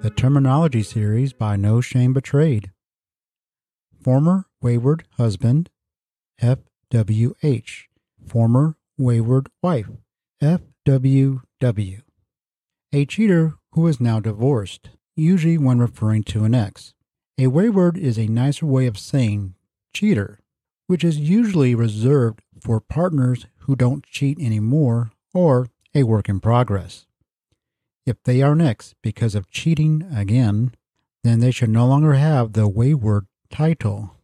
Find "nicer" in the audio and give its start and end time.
18.28-18.66